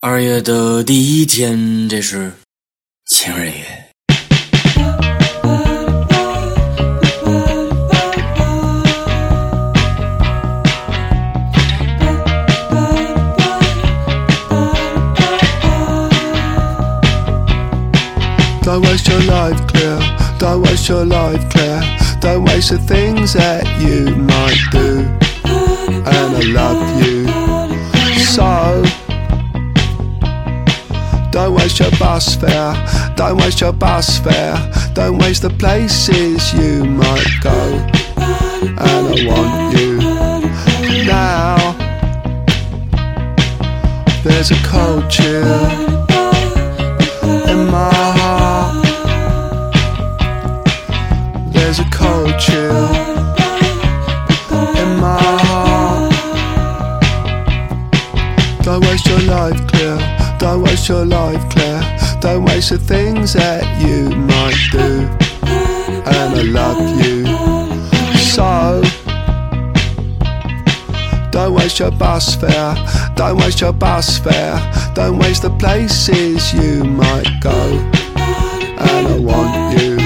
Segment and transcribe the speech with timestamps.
[0.00, 2.32] 二月的第一天，这是
[3.06, 3.64] 情人节。
[18.62, 19.98] Don't waste your life, Claire.
[20.38, 21.82] Don't waste your life, Claire.
[22.20, 25.04] Don't waste the things that you might do.
[26.04, 27.26] And I love you
[32.18, 32.74] Bus fare.
[33.14, 34.56] Don't waste your bus fare.
[34.92, 37.58] Don't waste the places you might go.
[38.56, 39.98] And I want you
[41.04, 41.76] now.
[44.24, 45.46] There's a cold chill
[47.52, 48.84] in my heart.
[51.52, 52.86] There's a cold chill
[54.82, 56.12] in my heart.
[58.64, 60.00] Don't waste your life, Claire.
[60.40, 61.57] Don't waste your life, Claire.
[62.20, 65.08] Don't waste the things that you might do.
[66.06, 67.26] And I love you
[68.18, 68.82] so.
[71.30, 72.74] Don't waste your bus fare.
[73.14, 74.58] Don't waste your bus fare.
[74.94, 77.52] Don't waste the places you might go.
[78.78, 79.96] And I want you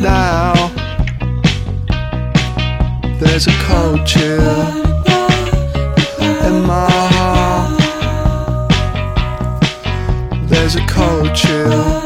[0.00, 0.54] now.
[3.20, 4.83] There's a chill
[10.64, 12.03] There's a cold chill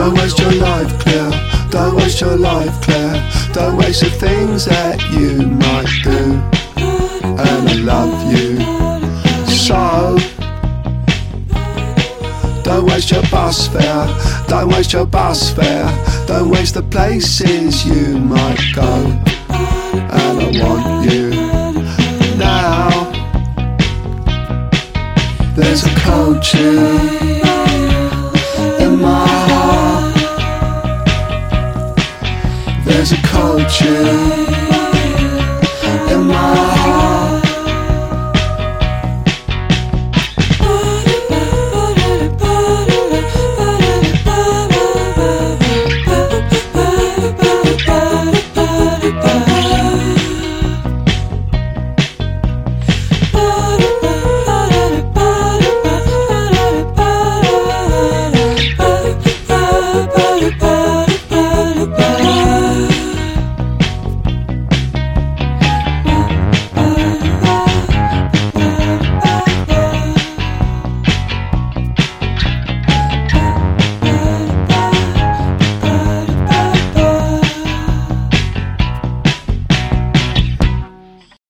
[0.00, 1.30] Don't waste your life, Claire.
[1.68, 3.30] Don't waste your life, Claire.
[3.52, 6.40] Don't waste the things that you might do.
[7.22, 8.56] And I love you
[9.46, 10.16] so.
[12.62, 14.08] Don't waste your bus fare.
[14.48, 15.86] Don't waste your bus fare.
[16.26, 19.04] Don't waste the places you might go.
[19.52, 21.28] And I want you
[22.38, 22.88] now.
[25.54, 27.29] There's a cold chill
[33.80, 34.59] heart.